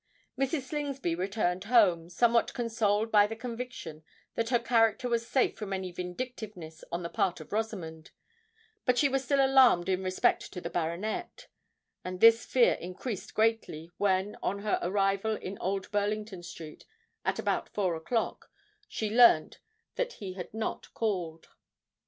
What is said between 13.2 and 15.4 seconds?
greatly, when, on her arrival